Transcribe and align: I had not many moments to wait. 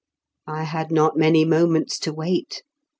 I 0.47 0.63
had 0.63 0.91
not 0.91 1.15
many 1.15 1.45
moments 1.45 1.99
to 1.99 2.11
wait. 2.11 2.63